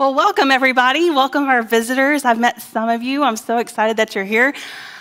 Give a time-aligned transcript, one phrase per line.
[0.00, 1.10] Well, welcome everybody.
[1.10, 2.24] Welcome our visitors.
[2.24, 3.22] I've met some of you.
[3.22, 4.54] I'm so excited that you're here.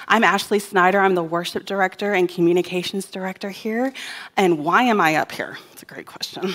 [0.07, 0.99] I'm Ashley Snyder.
[0.99, 3.93] I'm the worship director and communications director here.
[4.35, 5.57] And why am I up here?
[5.71, 6.53] It's a great question.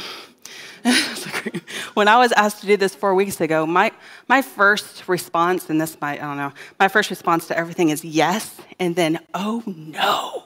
[1.95, 3.91] when I was asked to do this four weeks ago, my,
[4.29, 8.05] my first response, and this might, I don't know, my first response to everything is
[8.05, 10.45] yes, and then, oh no.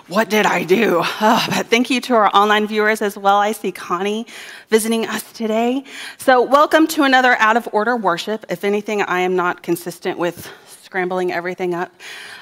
[0.09, 1.01] what did I do?
[1.03, 3.37] Oh, but thank you to our online viewers as well.
[3.37, 4.27] I see Connie
[4.69, 5.85] visiting us today.
[6.19, 8.45] So, welcome to another out of order worship.
[8.51, 11.93] If anything, I am not consistent with scrambling everything up.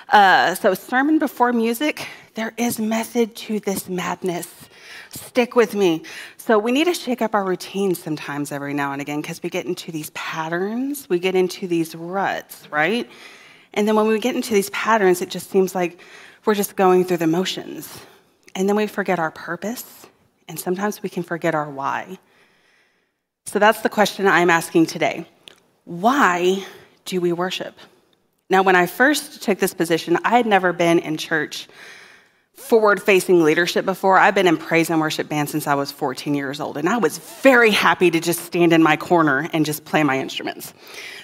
[0.08, 4.48] Uh, so, sermon before music, there is method to this madness.
[5.10, 6.02] Stick with me.
[6.38, 9.50] So, we need to shake up our routines sometimes every now and again because we
[9.50, 13.08] get into these patterns, we get into these ruts, right?
[13.74, 16.00] And then when we get into these patterns, it just seems like
[16.44, 18.00] we're just going through the motions.
[18.54, 20.06] And then we forget our purpose,
[20.48, 22.18] and sometimes we can forget our why.
[23.46, 25.26] So that's the question I'm asking today.
[25.84, 26.64] Why
[27.04, 27.76] do we worship?
[28.50, 31.68] Now, when I first took this position, I had never been in church
[32.54, 34.18] forward facing leadership before.
[34.18, 36.98] I've been in praise and worship band since I was 14 years old, and I
[36.98, 40.74] was very happy to just stand in my corner and just play my instruments.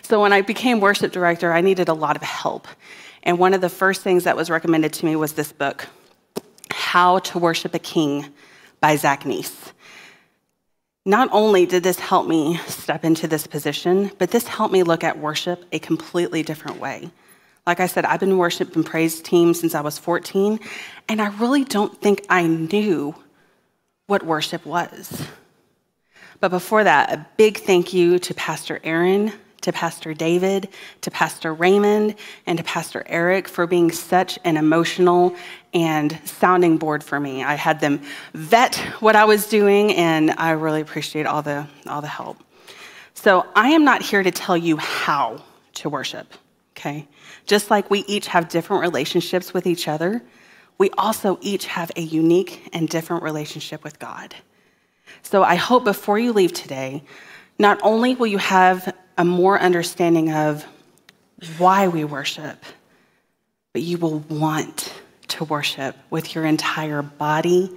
[0.03, 2.67] So when I became worship director, I needed a lot of help.
[3.23, 5.87] And one of the first things that was recommended to me was this book,
[6.71, 8.27] How to Worship a King
[8.81, 9.73] by Zach Neese.
[11.05, 15.03] Not only did this help me step into this position, but this helped me look
[15.03, 17.11] at worship a completely different way.
[17.67, 20.61] Like I said, I've been worship and praise team since I was 14,
[21.09, 23.15] and I really don't think I knew
[24.07, 25.27] what worship was.
[26.41, 30.69] But before that, a big thank you to Pastor Aaron to Pastor David,
[31.01, 32.15] to Pastor Raymond,
[32.47, 35.35] and to Pastor Eric for being such an emotional
[35.75, 37.43] and sounding board for me.
[37.43, 38.01] I had them
[38.35, 42.39] vet what I was doing, and I really appreciate all the, all the help.
[43.15, 45.43] So I am not here to tell you how
[45.75, 46.33] to worship,
[46.77, 47.09] okay?
[47.47, 50.23] Just like we each have different relationships with each other,
[50.79, 54.35] we also each have a unique and different relationship with God.
[55.23, 57.03] So I hope before you leave today,
[57.59, 60.65] not only will you have a more understanding of
[61.59, 62.65] why we worship,
[63.73, 64.93] but you will want
[65.27, 67.77] to worship with your entire body,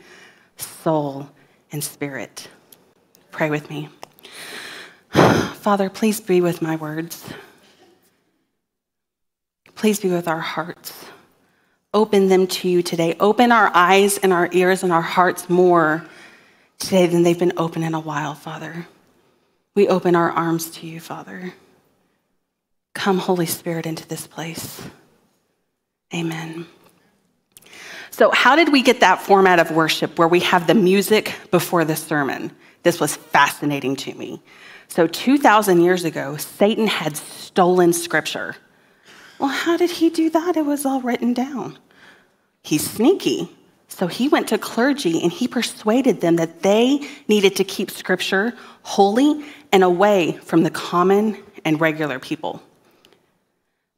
[0.56, 1.28] soul,
[1.72, 2.48] and spirit.
[3.32, 3.90] Pray with me.
[5.10, 7.28] Father, please be with my words.
[9.74, 11.06] Please be with our hearts.
[11.92, 13.16] Open them to you today.
[13.20, 16.06] Open our eyes and our ears and our hearts more
[16.78, 18.88] today than they've been open in a while, Father.
[19.76, 21.54] We open our arms to you, Father.
[22.94, 24.82] Come, Holy Spirit, into this place.
[26.14, 26.68] Amen.
[28.10, 31.86] So, how did we get that format of worship where we have the music before
[31.86, 32.52] the sermon?
[32.84, 34.42] This was fascinating to me.
[34.90, 38.58] So, 2,000 years ago, Satan had stolen scripture.
[39.40, 40.58] Well, how did he do that?
[40.58, 41.80] It was all written down.
[42.62, 43.50] He's sneaky.
[43.92, 48.54] So he went to clergy and he persuaded them that they needed to keep scripture
[48.84, 52.64] holy and away from the common and regular people.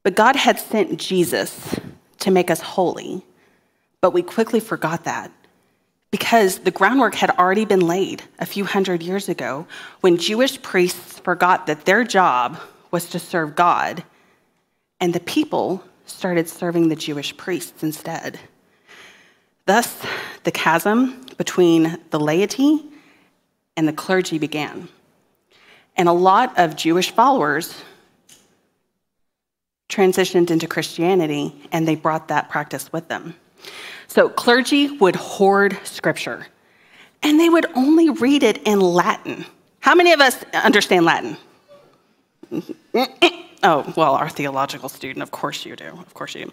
[0.01, 1.79] But God had sent Jesus
[2.21, 3.23] to make us holy,
[4.01, 5.31] but we quickly forgot that
[6.09, 9.67] because the groundwork had already been laid a few hundred years ago
[10.01, 14.03] when Jewish priests forgot that their job was to serve God,
[14.99, 18.39] and the people started serving the Jewish priests instead.
[19.65, 20.05] Thus,
[20.43, 22.83] the chasm between the laity
[23.77, 24.89] and the clergy began.
[25.95, 27.81] And a lot of Jewish followers
[29.89, 33.35] transitioned into Christianity and they brought that practice with them.
[34.07, 36.47] So, clergy would hoard scripture
[37.21, 39.45] and they would only read it in Latin.
[39.79, 41.37] How many of us understand Latin?
[43.63, 45.85] Oh, well, our theological student, of course you do.
[45.85, 46.51] Of course you do.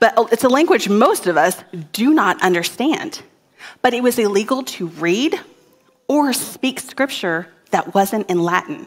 [0.00, 3.22] But oh, it's a language most of us do not understand.
[3.82, 5.38] But it was illegal to read
[6.08, 8.86] or speak scripture that wasn't in Latin.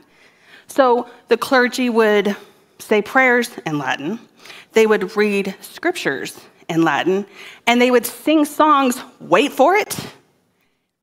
[0.67, 2.35] So the clergy would
[2.79, 4.19] say prayers in Latin,
[4.73, 7.27] they would read scriptures in Latin,
[7.67, 9.99] and they would sing songs, wait for it,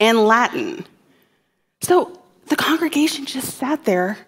[0.01, 0.85] in Latin.
[1.83, 4.19] So the congregation just sat there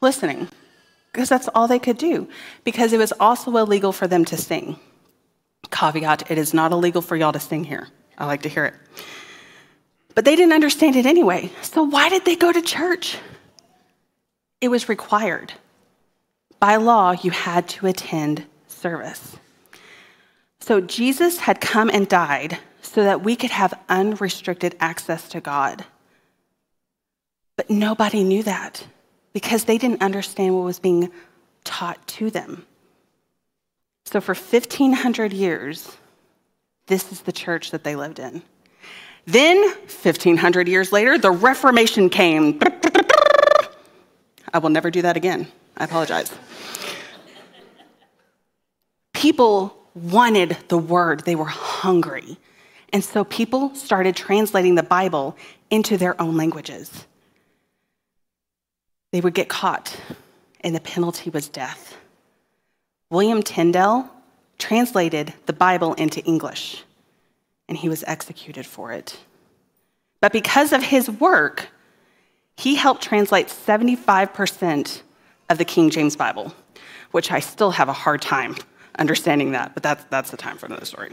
[0.00, 0.48] listening
[1.16, 2.28] because that's all they could do,
[2.62, 4.78] because it was also illegal for them to sing.
[5.70, 7.88] Caveat it is not illegal for y'all to sing here.
[8.18, 8.74] I like to hear it.
[10.14, 11.50] But they didn't understand it anyway.
[11.62, 13.16] So why did they go to church?
[14.60, 15.54] It was required.
[16.60, 19.38] By law, you had to attend service.
[20.60, 25.86] So Jesus had come and died so that we could have unrestricted access to God.
[27.56, 28.86] But nobody knew that
[29.36, 31.12] because they didn't understand what was being
[31.62, 32.64] taught to them.
[34.06, 35.94] So for 1,500 years,
[36.86, 38.40] this is the church that they lived in.
[39.26, 42.58] Then, 1,500 years later, the Reformation came.
[44.54, 45.48] I will never do that again.
[45.76, 46.32] I apologize.
[49.12, 52.38] People wanted the word, they were hungry.
[52.90, 55.36] And so people started translating the Bible
[55.68, 57.06] into their own languages.
[59.12, 59.96] They would get caught,
[60.60, 61.96] and the penalty was death.
[63.10, 64.10] William Tyndale
[64.58, 66.82] translated the Bible into English,
[67.68, 69.18] and he was executed for it.
[70.20, 71.68] But because of his work,
[72.56, 75.02] he helped translate 75%
[75.50, 76.52] of the King James Bible,
[77.12, 78.56] which I still have a hard time
[78.98, 81.12] understanding that, but that's, that's the time for another story.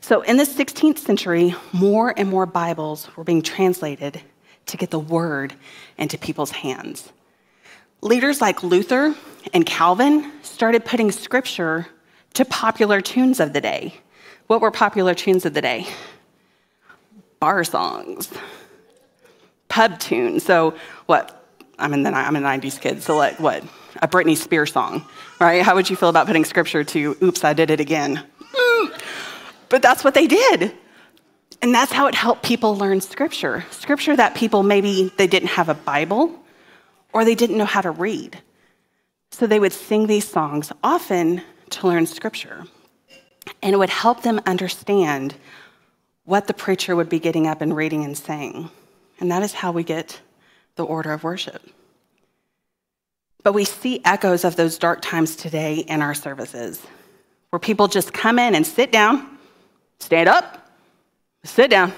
[0.00, 4.22] So, in the 16th century, more and more Bibles were being translated
[4.70, 5.54] to get the word
[5.98, 7.12] into people's hands.
[8.02, 9.14] Leaders like Luther
[9.52, 11.86] and Calvin started putting scripture
[12.34, 13.94] to popular tunes of the day.
[14.46, 15.86] What were popular tunes of the day?
[17.40, 18.30] Bar songs,
[19.68, 20.42] pub tunes.
[20.42, 20.74] So,
[21.06, 21.36] what?
[21.78, 23.64] I'm in the I'm a 90s kid, so like what?
[24.02, 25.04] A Britney Spears song,
[25.40, 25.62] right?
[25.62, 28.22] How would you feel about putting scripture to "Oops, I did it again"?
[28.52, 29.02] Mm.
[29.68, 30.74] But that's what they did.
[31.62, 33.64] And that's how it helped people learn scripture.
[33.70, 36.34] Scripture that people maybe they didn't have a Bible
[37.12, 38.40] or they didn't know how to read.
[39.32, 42.64] So they would sing these songs often to learn scripture.
[43.62, 45.34] And it would help them understand
[46.24, 48.70] what the preacher would be getting up and reading and saying.
[49.18, 50.20] And that is how we get
[50.76, 51.62] the order of worship.
[53.42, 56.80] But we see echoes of those dark times today in our services,
[57.50, 59.38] where people just come in and sit down,
[59.98, 60.69] stand up,
[61.44, 61.92] sit down,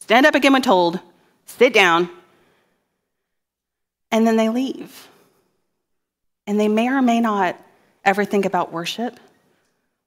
[0.00, 1.00] stand up again when told,
[1.46, 2.08] sit down,
[4.10, 5.08] and then they leave.
[6.46, 7.60] And they may or may not
[8.04, 9.18] ever think about worship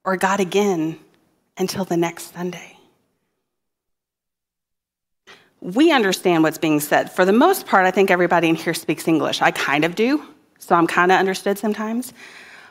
[0.06, 0.98] or God again
[1.57, 2.78] until the next Sunday.
[5.62, 7.12] We understand what's being said.
[7.12, 9.42] For the most part, I think everybody in here speaks English.
[9.42, 10.24] I kind of do,
[10.57, 12.13] so I'm kind of understood sometimes.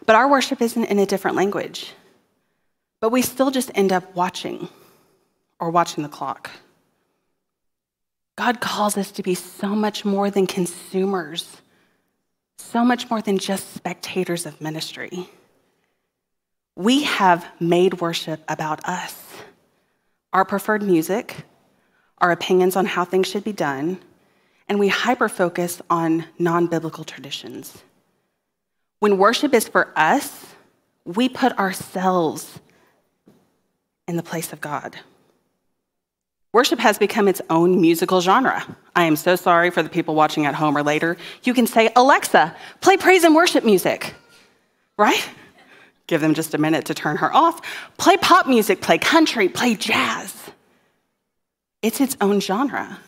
[0.06, 1.92] But our worship isn't in a different language.
[3.00, 4.68] But we still just end up watching
[5.60, 6.50] or watching the clock.
[8.36, 11.56] God calls us to be so much more than consumers,
[12.56, 15.28] so much more than just spectators of ministry.
[16.76, 19.16] We have made worship about us,
[20.32, 21.34] our preferred music,
[22.18, 23.98] our opinions on how things should be done,
[24.68, 27.82] and we hyper focus on non biblical traditions.
[29.00, 30.46] When worship is for us,
[31.04, 32.60] we put ourselves
[34.06, 34.96] in the place of God.
[36.52, 38.64] Worship has become its own musical genre.
[38.96, 41.16] I am so sorry for the people watching at home or later.
[41.42, 44.14] You can say, Alexa, play praise and worship music,
[44.96, 45.28] right?
[46.06, 47.60] Give them just a minute to turn her off.
[47.98, 50.34] Play pop music, play country, play jazz.
[51.82, 52.98] It's its own genre.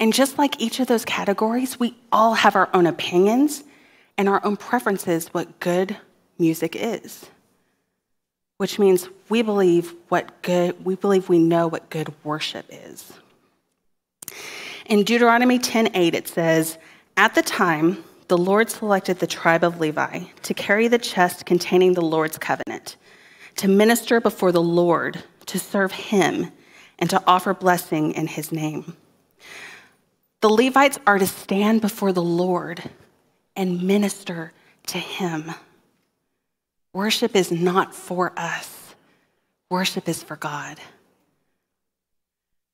[0.00, 3.64] And just like each of those categories, we all have our own opinions
[4.16, 5.96] and our own preferences what good
[6.38, 7.26] music is
[8.58, 13.12] which means we believe what good we believe we know what good worship is.
[14.86, 16.78] In Deuteronomy 10:8 it says,
[17.16, 21.94] "At the time the Lord selected the tribe of Levi to carry the chest containing
[21.94, 22.96] the Lord's covenant,
[23.56, 26.52] to minister before the Lord, to serve him,
[26.98, 28.96] and to offer blessing in his name."
[30.40, 32.90] The Levites are to stand before the Lord
[33.56, 34.52] and minister
[34.86, 35.54] to him.
[36.98, 38.96] Worship is not for us,
[39.70, 40.80] worship is for God.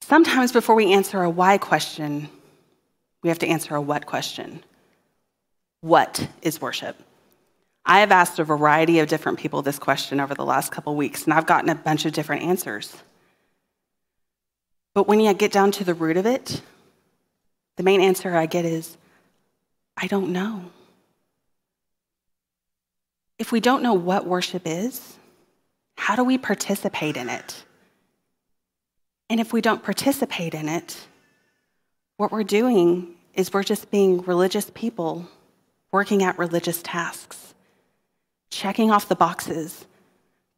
[0.01, 2.31] Sometimes before we answer a why question,
[3.23, 4.65] we have to answer a what question.
[5.83, 6.97] What is worship?
[7.85, 11.25] I have asked a variety of different people this question over the last couple weeks,
[11.25, 12.97] and I've gotten a bunch of different answers.
[14.95, 16.63] But when you get down to the root of it,
[17.77, 18.97] the main answer I get is,
[19.99, 20.71] I don't know.
[23.39, 25.17] If we don't know what worship is,
[25.97, 27.65] how do we participate in it?
[29.29, 31.07] And if we don't participate in it,
[32.17, 35.29] what we're doing is we're just being religious people
[35.91, 37.55] working at religious tasks,
[38.51, 39.87] checking off the boxes,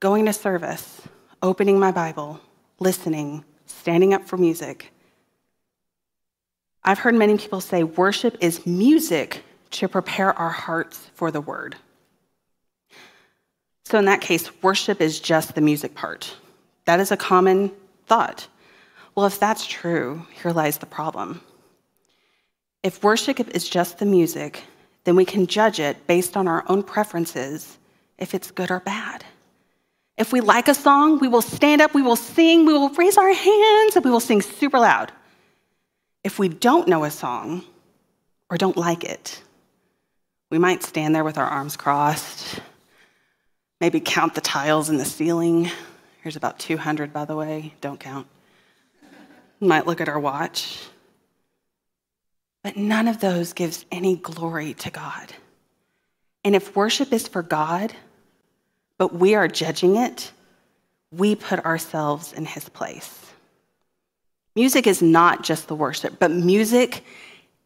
[0.00, 1.02] going to service,
[1.42, 2.40] opening my Bible,
[2.78, 4.92] listening, standing up for music.
[6.84, 9.42] I've heard many people say worship is music
[9.72, 11.76] to prepare our hearts for the word.
[13.86, 16.34] So, in that case, worship is just the music part.
[16.86, 17.70] That is a common
[18.06, 18.48] thought.
[19.14, 21.40] Well, if that's true, here lies the problem.
[22.82, 24.64] If worship is just the music,
[25.04, 27.78] then we can judge it based on our own preferences
[28.18, 29.24] if it's good or bad.
[30.16, 33.16] If we like a song, we will stand up, we will sing, we will raise
[33.16, 35.12] our hands, and we will sing super loud.
[36.24, 37.62] If we don't know a song
[38.50, 39.40] or don't like it,
[40.50, 42.58] we might stand there with our arms crossed,
[43.80, 45.70] maybe count the tiles in the ceiling.
[46.22, 48.26] Here's about 200, by the way, don't count.
[49.60, 50.78] might look at our watch.
[52.62, 55.32] But none of those gives any glory to God.
[56.44, 57.92] And if worship is for God,
[58.98, 60.32] but we are judging it,
[61.12, 63.20] we put ourselves in his place.
[64.54, 67.04] Music is not just the worship, but music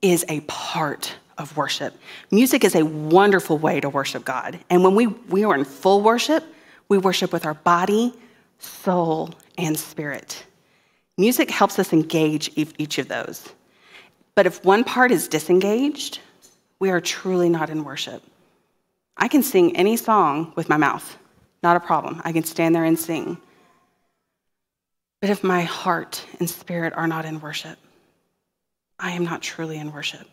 [0.02, 1.98] is a part of worship.
[2.30, 4.58] Music is a wonderful way to worship God.
[4.70, 6.44] And when we, we are in full worship,
[6.88, 8.12] we worship with our body,
[8.58, 10.44] soul, and spirit.
[11.18, 13.48] Music helps us engage each of those.
[14.34, 16.20] But if one part is disengaged,
[16.78, 18.22] we are truly not in worship.
[19.16, 21.18] I can sing any song with my mouth,
[21.62, 22.22] not a problem.
[22.24, 23.38] I can stand there and sing.
[25.20, 27.78] But if my heart and spirit are not in worship,
[28.98, 30.26] I am not truly in worship.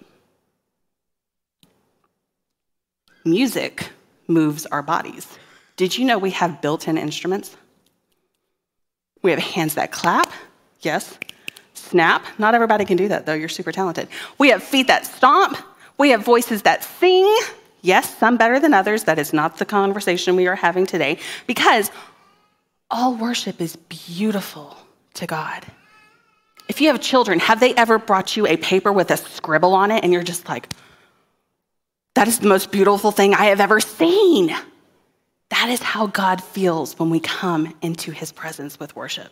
[3.29, 3.89] Music
[4.27, 5.27] moves our bodies.
[5.75, 7.55] Did you know we have built in instruments?
[9.21, 10.31] We have hands that clap,
[10.81, 11.17] yes.
[11.73, 14.07] Snap, not everybody can do that though, you're super talented.
[14.37, 15.57] We have feet that stomp,
[15.97, 17.37] we have voices that sing,
[17.81, 19.03] Yes, some better than others.
[19.03, 21.91] That is not the conversation we are having today because
[22.89, 24.77] all worship is beautiful
[25.15, 25.65] to God.
[26.67, 29.91] If you have children, have they ever brought you a paper with a scribble on
[29.91, 30.67] it and you're just like,
[32.17, 34.55] that is the most beautiful thing I have ever seen?
[35.49, 39.31] That is how God feels when we come into his presence with worship.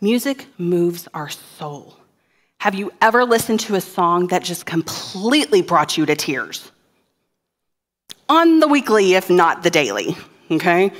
[0.00, 1.96] Music moves our soul.
[2.58, 6.72] Have you ever listened to a song that just completely brought you to tears?
[8.28, 10.16] on the weekly, if not the daily,
[10.50, 10.92] okay?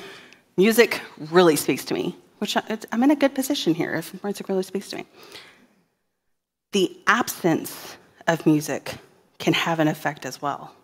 [0.56, 2.56] Music really speaks to me, which
[2.92, 5.06] I'm in a good position here if music really speaks to me.
[6.72, 8.94] The absence of music
[9.38, 10.74] can have an effect as well.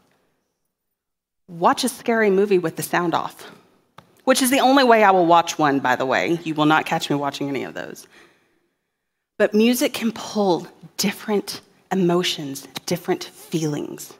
[1.48, 3.50] Watch a scary movie with the sound off,
[4.24, 6.38] which is the only way I will watch one, by the way.
[6.44, 8.06] You will not catch me watching any of those.
[9.36, 14.14] But music can pull different emotions, different feelings.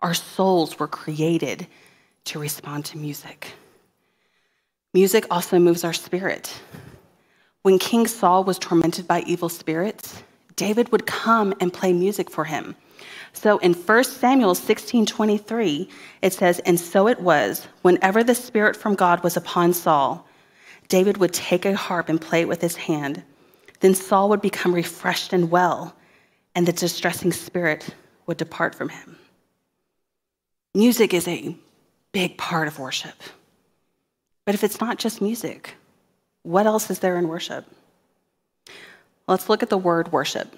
[0.00, 1.66] Our souls were created
[2.26, 3.52] to respond to music.
[4.94, 6.52] Music also moves our spirit.
[7.62, 10.22] When King Saul was tormented by evil spirits,
[10.56, 12.76] David would come and play music for him.
[13.34, 15.88] So in 1 Samuel 16 23,
[16.22, 20.26] it says, And so it was, whenever the Spirit from God was upon Saul,
[20.88, 23.22] David would take a harp and play it with his hand.
[23.80, 25.94] Then Saul would become refreshed and well,
[26.54, 27.94] and the distressing spirit
[28.26, 29.18] would depart from him.
[30.74, 31.56] Music is a
[32.12, 33.22] big part of worship.
[34.44, 35.74] But if it's not just music,
[36.42, 37.64] what else is there in worship?
[39.26, 40.54] Let's look at the word worship.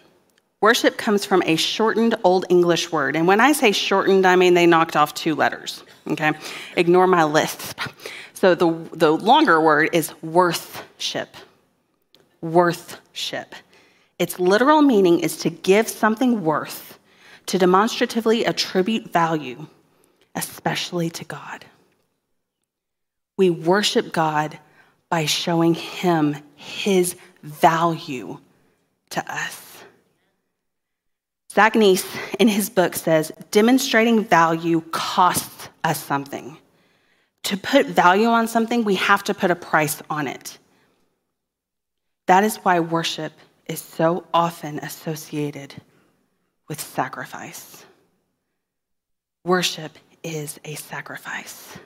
[0.63, 3.15] Worship comes from a shortened Old English word.
[3.15, 5.83] And when I say shortened, I mean they knocked off two letters.
[6.09, 6.33] Okay?
[6.77, 7.81] Ignore my lisp.
[8.33, 11.37] So the, the longer word is worthship.
[12.41, 13.55] Worthship.
[14.19, 16.99] Its literal meaning is to give something worth,
[17.47, 19.67] to demonstratively attribute value,
[20.35, 21.67] especially to God.
[23.37, 24.59] We worship God
[25.11, 28.39] by showing Him His value
[29.11, 29.66] to us.
[31.57, 32.07] Zach Neese,
[32.39, 36.59] in his book, says demonstrating value costs us something.
[37.45, 40.59] To put value on something, we have to put a price on it.
[42.27, 43.33] That is why worship
[43.67, 45.75] is so often associated
[46.69, 47.87] with sacrifice.
[49.43, 51.79] Worship is a sacrifice.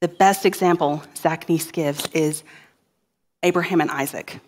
[0.00, 2.42] The best example Zach Neese gives is
[3.42, 4.40] Abraham and Isaac.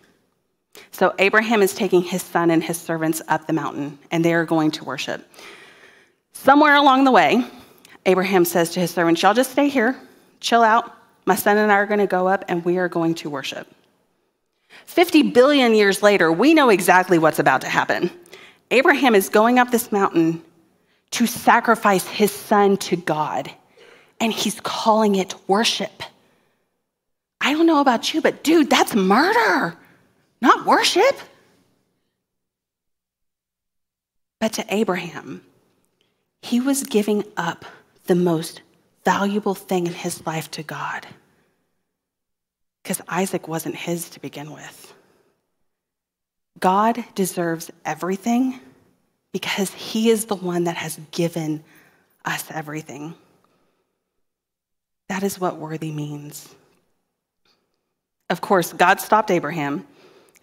[0.91, 4.45] So, Abraham is taking his son and his servants up the mountain, and they are
[4.45, 5.27] going to worship.
[6.31, 7.43] Somewhere along the way,
[8.05, 9.99] Abraham says to his servants, Y'all just stay here,
[10.39, 10.95] chill out.
[11.25, 13.67] My son and I are going to go up, and we are going to worship.
[14.85, 18.09] 50 billion years later, we know exactly what's about to happen.
[18.71, 20.43] Abraham is going up this mountain
[21.11, 23.51] to sacrifice his son to God,
[24.19, 26.03] and he's calling it worship.
[27.41, 29.77] I don't know about you, but dude, that's murder,
[30.41, 31.17] not worship.
[34.39, 35.41] But to Abraham,
[36.41, 37.65] he was giving up
[38.05, 38.61] the most
[39.03, 41.05] valuable thing in his life to God
[42.83, 44.93] because Isaac wasn't his to begin with.
[46.59, 48.59] God deserves everything
[49.31, 51.63] because he is the one that has given
[52.25, 53.13] us everything.
[55.07, 56.53] That is what worthy means.
[58.29, 59.87] Of course, God stopped Abraham,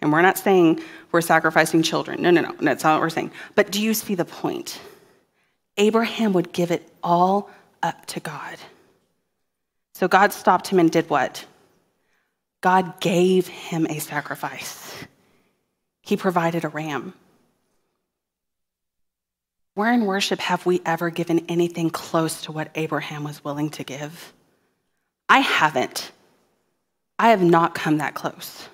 [0.01, 2.21] and we're not saying we're sacrificing children.
[2.21, 3.31] No, no, no, that's not what we're saying.
[3.55, 4.79] But do you see the point?
[5.77, 7.49] Abraham would give it all
[7.81, 8.57] up to God.
[9.93, 11.45] So God stopped him and did what?
[12.61, 14.93] God gave him a sacrifice.
[16.01, 17.13] He provided a ram.
[19.73, 23.83] Where in worship have we ever given anything close to what Abraham was willing to
[23.83, 24.33] give?
[25.29, 26.11] I haven't.
[27.19, 28.69] I have not come that close.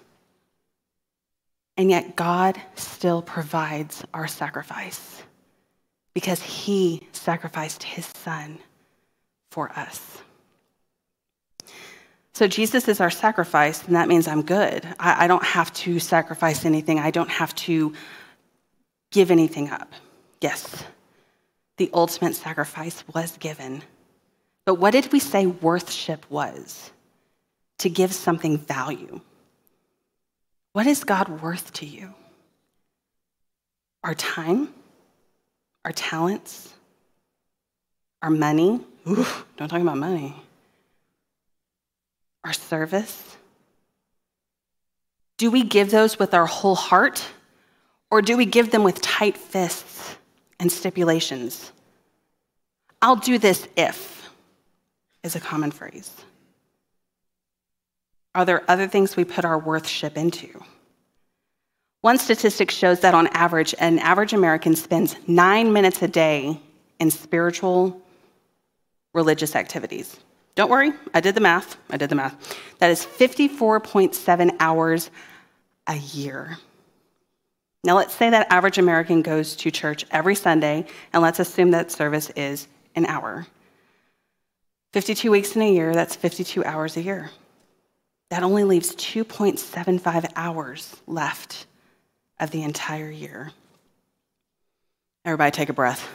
[1.78, 5.24] And yet, God still provides our sacrifice
[6.14, 8.60] because He sacrificed His Son
[9.52, 10.20] for us.
[12.34, 14.86] So, Jesus is our sacrifice, and that means I'm good.
[15.00, 17.94] I, I don't have to sacrifice anything, I don't have to
[19.12, 19.92] give anything up.
[20.42, 20.84] Yes,
[21.78, 23.82] the ultimate sacrifice was given.
[24.66, 26.92] But what did we say worthship was?
[27.80, 29.20] To give something value.
[30.74, 32.14] What is God worth to you?
[34.04, 34.74] Our time?
[35.86, 36.74] Our talents?
[38.22, 38.82] Our money?
[39.08, 39.26] Ooh,
[39.58, 40.36] don't talk about money.
[42.44, 43.38] Our service?
[45.38, 47.24] Do we give those with our whole heart?
[48.10, 50.16] Or do we give them with tight fists
[50.60, 51.72] and stipulations?
[53.02, 54.30] I'll do this if
[55.24, 56.12] is a common phrase.
[58.36, 60.50] Are there other things we put our worthship into?
[62.02, 66.60] One statistic shows that on average, an average American spends nine minutes a day
[67.00, 68.02] in spiritual,
[69.14, 70.20] religious activities.
[70.56, 71.78] Don't worry, I did the math.
[71.90, 72.58] I did the math.
[72.80, 75.10] That is 54.7 hours
[75.88, 76.58] a year.
[77.86, 81.92] Now, let's say that average American goes to church every Sunday, and let's assume that
[81.92, 83.46] service is an hour.
[84.94, 87.30] 52 weeks in a year, that's 52 hours a year.
[88.34, 91.68] That only leaves 2.75 hours left
[92.40, 93.52] of the entire year.
[95.24, 96.10] Everybody take a breath.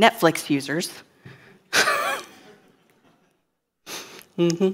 [0.00, 0.90] Netflix users.
[4.38, 4.70] mm-hmm.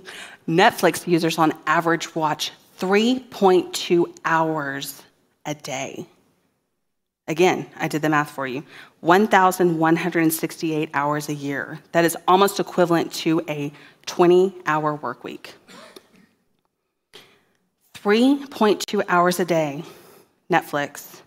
[0.48, 5.02] Netflix users on average watch 3.2 hours
[5.44, 6.06] a day.
[7.26, 8.62] Again, I did the math for you
[9.04, 11.78] 1,168 hours a year.
[11.92, 13.70] That is almost equivalent to a
[14.06, 15.52] 20 hour work week.
[17.92, 19.84] 3.2 hours a day,
[20.50, 21.20] Netflix,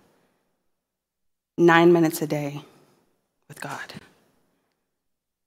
[1.55, 2.63] nine minutes a day
[3.47, 3.93] with God.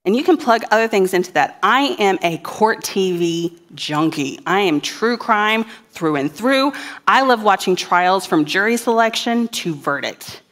[0.05, 1.59] And you can plug other things into that.
[1.65, 4.39] I am a court TV junkie.
[4.47, 6.75] I am true crime through and through.
[7.09, 10.43] I love watching trials from jury selection to verdict.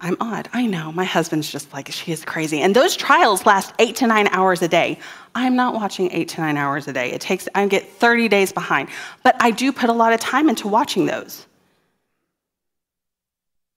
[0.00, 0.48] I'm odd.
[0.52, 0.92] I know.
[0.92, 2.60] My husband's just like, she is crazy.
[2.60, 4.98] And those trials last eight to nine hours a day.
[5.34, 7.10] I'm not watching eight to nine hours a day.
[7.10, 8.90] It takes, I get 30 days behind.
[9.24, 11.46] But I do put a lot of time into watching those.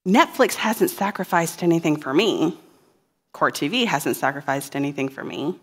[0.08, 2.58] Netflix hasn't sacrificed anything for me.
[3.34, 5.56] Court TV hasn't sacrificed anything for me.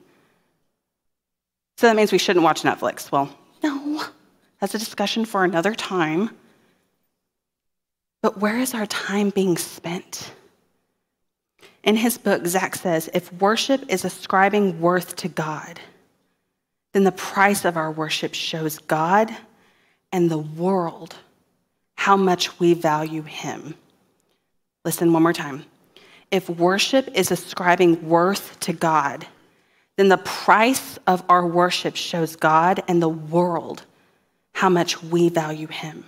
[1.77, 3.13] So that means we shouldn't watch Netflix.
[3.13, 3.31] Well,
[3.63, 4.03] no,
[4.61, 6.31] that's a discussion for another time.
[8.23, 10.33] But where is our time being spent?
[11.83, 15.81] In his book, Zach says if worship is ascribing worth to God,
[16.93, 19.35] then the price of our worship shows God
[20.13, 21.17] and the world
[21.95, 23.75] how much we value him.
[24.85, 25.65] Listen one more time.
[26.31, 29.27] If worship is ascribing worth to God,
[29.97, 33.85] then the price of our worship shows God and the world
[34.55, 36.05] how much we value him.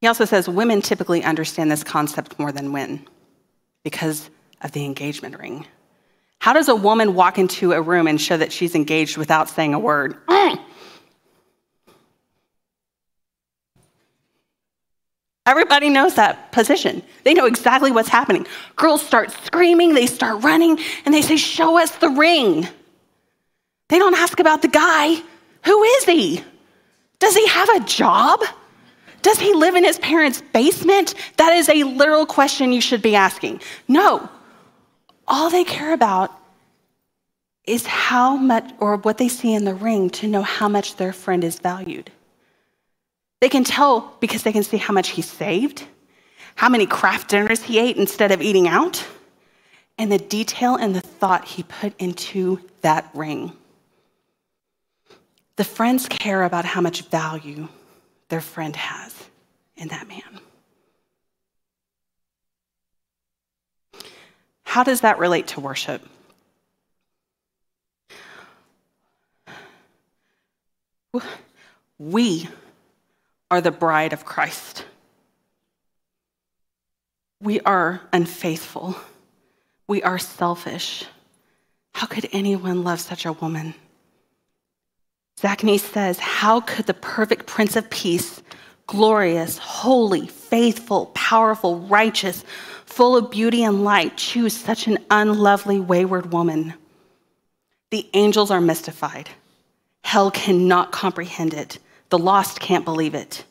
[0.00, 3.06] He also says women typically understand this concept more than men
[3.82, 4.30] because
[4.62, 5.66] of the engagement ring.
[6.40, 9.74] How does a woman walk into a room and show that she's engaged without saying
[9.74, 10.16] a word?
[15.46, 17.02] Everybody knows that position.
[17.24, 18.46] They know exactly what's happening.
[18.76, 22.68] Girls start screaming, they start running, and they say, Show us the ring.
[23.88, 25.22] They don't ask about the guy.
[25.64, 26.44] Who is he?
[27.18, 28.40] Does he have a job?
[29.22, 31.14] Does he live in his parents' basement?
[31.36, 33.60] That is a literal question you should be asking.
[33.86, 34.28] No.
[35.26, 36.32] All they care about
[37.66, 41.12] is how much, or what they see in the ring to know how much their
[41.12, 42.10] friend is valued.
[43.40, 45.86] They can tell because they can see how much he saved,
[46.54, 49.04] how many Kraft dinners he ate instead of eating out,
[49.98, 53.52] and the detail and the thought he put into that ring.
[55.56, 57.68] The friends care about how much value
[58.28, 59.14] their friend has
[59.76, 60.40] in that man.
[64.64, 66.02] How does that relate to worship?
[71.98, 72.48] We
[73.50, 74.84] are the bride of Christ.
[77.40, 78.94] We are unfaithful.
[79.88, 81.04] We are selfish.
[81.94, 83.74] How could anyone love such a woman?
[85.40, 88.42] Zach Neese says, How could the perfect Prince of Peace,
[88.88, 92.44] glorious, holy, faithful, powerful, righteous,
[92.86, 96.74] full of beauty and light, choose such an unlovely, wayward woman?
[97.90, 99.30] The angels are mystified.
[100.02, 101.78] Hell cannot comprehend it.
[102.08, 103.44] The lost can't believe it.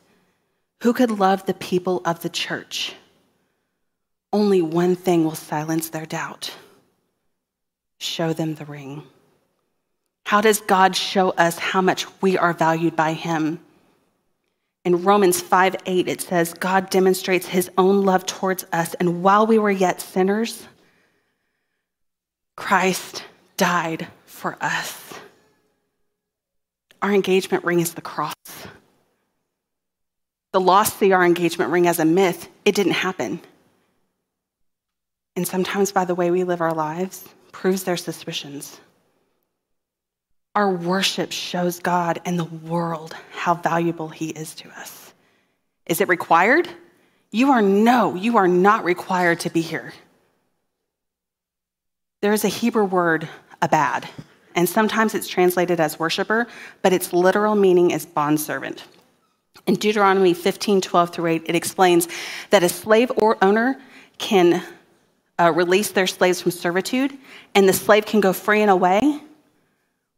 [0.83, 2.95] Who could love the people of the church?
[4.33, 6.53] Only one thing will silence their doubt
[7.99, 9.03] show them the ring.
[10.27, 13.61] How does God show us how much we are valued by Him?
[14.83, 19.47] In Romans 5 8, it says, God demonstrates His own love towards us, and while
[19.47, 20.67] we were yet sinners,
[22.57, 23.23] Christ
[23.55, 25.13] died for us.
[27.01, 28.35] Our engagement ring is the cross.
[30.51, 32.49] The lost see our engagement ring as a myth.
[32.65, 33.39] It didn't happen.
[35.37, 38.81] And sometimes, by the way we live our lives, proves their suspicions.
[40.57, 45.13] Our worship shows God and the world how valuable He is to us.
[45.85, 46.67] Is it required?
[47.31, 49.93] You are no, you are not required to be here.
[52.23, 53.29] There is a Hebrew word,
[53.61, 54.09] abad,
[54.55, 56.47] and sometimes it's translated as worshiper,
[56.81, 58.83] but its literal meaning is bondservant.
[59.67, 62.07] In Deuteronomy 15, 12 through 8, it explains
[62.49, 63.79] that a slave or owner
[64.17, 64.63] can
[65.37, 67.15] uh, release their slaves from servitude,
[67.53, 69.21] and the slave can go free and away,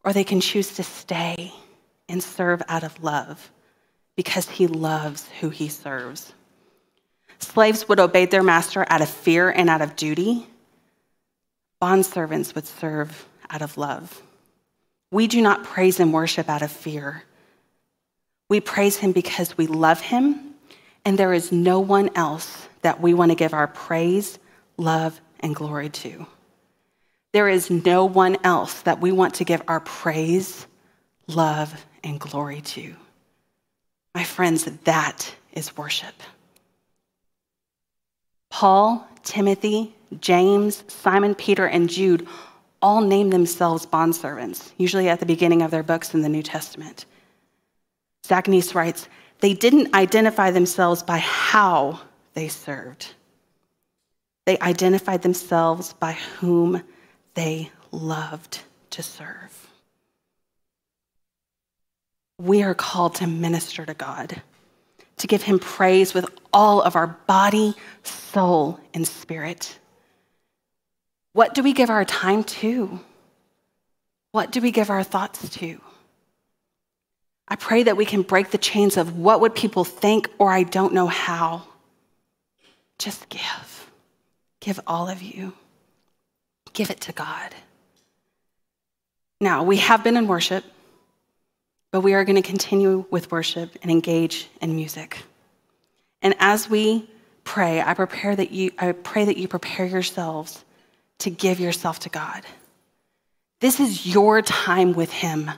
[0.09, 1.53] or they can choose to stay
[2.07, 3.51] and serve out of love
[4.15, 6.33] because he loves who he serves.
[7.37, 10.47] Slaves would obey their master out of fear and out of duty.
[11.79, 14.19] Bondservants would serve out of love.
[15.11, 17.21] We do not praise and worship out of fear.
[18.49, 20.55] We praise him because we love him,
[21.05, 24.39] and there is no one else that we want to give our praise,
[24.75, 26.25] love, and glory to.
[27.31, 30.65] There is no one else that we want to give our praise,
[31.27, 32.95] love, and glory to.
[34.15, 36.15] My friends, that is worship.
[38.49, 42.27] Paul, Timothy, James, Simon, Peter, and Jude
[42.81, 47.05] all name themselves bondservants, usually at the beginning of their books in the New Testament.
[48.25, 49.07] Zach Neese writes,
[49.41, 51.99] they didn't identify themselves by how
[52.33, 53.13] they served.
[54.45, 56.81] They identified themselves by whom
[57.33, 58.61] they loved
[58.91, 59.69] to serve.
[62.37, 64.41] We are called to minister to God,
[65.17, 69.77] to give him praise with all of our body, soul, and spirit.
[71.33, 72.99] What do we give our time to?
[74.31, 75.81] What do we give our thoughts to?
[77.47, 80.63] I pray that we can break the chains of what would people think or I
[80.63, 81.63] don't know how.
[82.99, 83.91] Just give.
[84.59, 85.53] Give all of you.
[86.73, 87.53] Give it to God.
[89.41, 90.63] Now, we have been in worship,
[91.91, 95.23] but we are going to continue with worship and engage in music.
[96.21, 97.09] And as we
[97.43, 100.63] pray, I prepare that you I pray that you prepare yourselves
[101.19, 102.43] to give yourself to God.
[103.61, 105.49] This is your time with Him.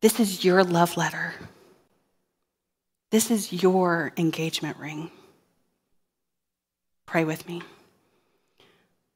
[0.00, 1.34] This is your love letter.
[3.10, 5.10] This is your engagement ring.
[7.06, 7.62] Pray with me.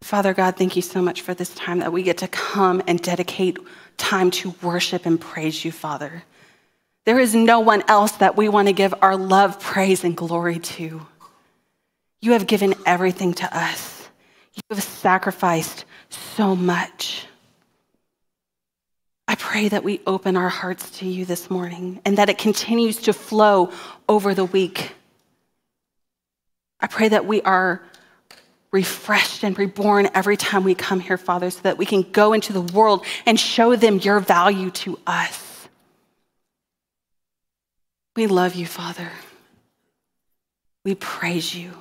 [0.03, 3.01] Father God, thank you so much for this time that we get to come and
[3.01, 3.59] dedicate
[3.97, 6.25] time to worship and praise you, Father.
[7.05, 10.59] There is no one else that we want to give our love, praise, and glory
[10.59, 11.07] to.
[12.21, 14.09] You have given everything to us.
[14.55, 17.27] You have sacrificed so much.
[19.29, 22.97] I pray that we open our hearts to you this morning and that it continues
[23.03, 23.73] to flow
[24.09, 24.93] over the week.
[26.81, 27.83] I pray that we are
[28.73, 32.53] refreshed and reborn every time we come here, Father, so that we can go into
[32.53, 35.69] the world and show them your value to us.
[38.17, 39.11] We love you, Father.
[40.85, 41.73] We praise you.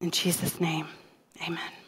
[0.00, 0.86] In Jesus' name,
[1.42, 1.85] amen.